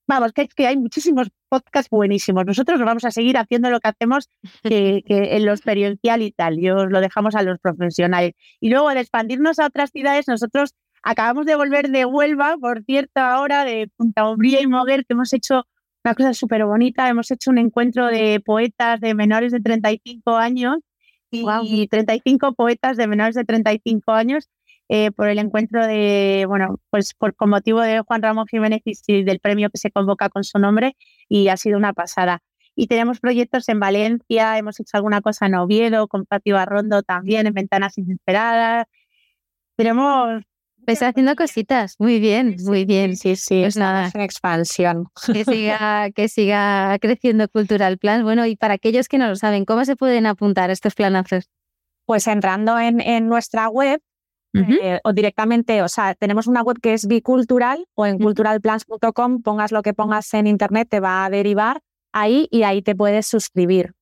[0.08, 2.46] vamos, que, que hay muchísimos podcasts buenísimos.
[2.46, 4.30] Nosotros nos vamos a seguir haciendo lo que hacemos
[4.64, 6.60] que, que en lo experiencial y tal.
[6.60, 8.34] Yo os lo dejamos a los profesionales.
[8.60, 10.74] Y luego de expandirnos a otras ciudades, nosotros
[11.04, 15.34] acabamos de volver de Huelva, por cierto, ahora de Punta Umbría y Moguer, que hemos
[15.34, 15.66] hecho
[16.04, 17.10] una cosa súper bonita.
[17.10, 20.78] Hemos hecho un encuentro de poetas de menores de 35 años
[21.32, 24.50] y 35 poetas de menores de 35 años
[24.90, 29.24] eh, por el encuentro de, bueno, pues por, con motivo de Juan Ramón Jiménez y
[29.24, 30.98] del premio que se convoca con su nombre
[31.30, 32.40] y ha sido una pasada.
[32.76, 37.48] Y tenemos proyectos en Valencia, hemos hecho alguna cosa en Oviedo, con Patio Arrondo también,
[37.48, 38.86] en Ventanas Inesperadas.
[39.78, 40.44] Tenemos
[40.92, 43.16] Está haciendo cositas, muy bien, muy bien.
[43.16, 44.10] Sí, sí, pues nada.
[44.14, 45.08] en expansión.
[45.34, 48.24] Que siga, que siga creciendo Cultural Plan.
[48.24, 51.50] Bueno, y para aquellos que no lo saben, ¿cómo se pueden apuntar estos planazos?
[52.06, 54.02] Pues entrando en, en nuestra web
[54.54, 59.72] eh, o directamente, o sea, tenemos una web que es bicultural o en culturalplans.com, pongas
[59.72, 61.80] lo que pongas en internet, te va a derivar
[62.12, 63.94] ahí y ahí te puedes suscribir.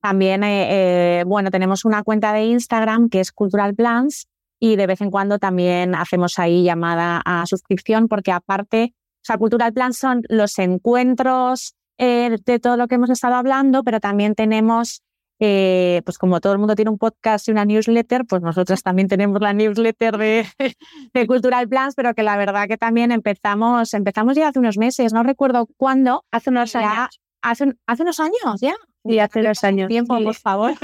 [0.00, 4.28] También, eh, eh, bueno, tenemos una cuenta de Instagram que es Cultural Plans
[4.60, 9.38] y de vez en cuando también hacemos ahí llamada a suscripción porque aparte, o sea,
[9.38, 14.34] Cultural Plan son los encuentros eh, de todo lo que hemos estado hablando, pero también
[14.34, 15.02] tenemos,
[15.40, 19.08] eh, pues como todo el mundo tiene un podcast y una newsletter, pues nosotros también
[19.08, 20.46] tenemos la newsletter de,
[21.14, 25.12] de Cultural Plans, pero que la verdad que también empezamos, empezamos ya hace unos meses,
[25.12, 26.24] no recuerdo cuándo.
[26.30, 27.20] Hace unos años.
[27.42, 28.74] Hace, hace unos años ya.
[29.08, 29.88] Y hace dos años.
[29.88, 30.72] Tiempo, por favor.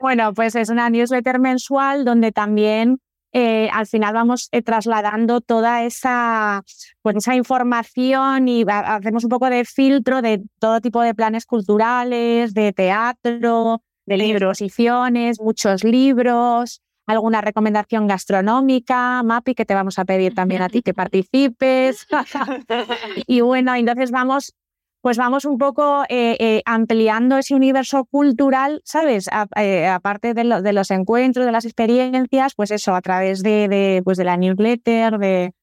[0.00, 2.98] Bueno, pues es una newsletter mensual donde también
[3.32, 6.64] eh, al final vamos eh, trasladando toda esa,
[7.02, 12.52] pues esa información y hacemos un poco de filtro de todo tipo de planes culturales,
[12.52, 20.04] de teatro, de libros, exposiciones, muchos libros, alguna recomendación gastronómica, Mapi, que te vamos a
[20.04, 22.06] pedir también a ti que participes.
[23.26, 24.54] y bueno, entonces vamos
[25.00, 29.28] pues vamos un poco eh, eh, ampliando ese universo cultural, ¿sabes?
[29.56, 34.24] Eh, aparte de, los encuentros, de las experiencias, pues eso, a través de, pues de
[34.24, 35.54] la newsletter, de,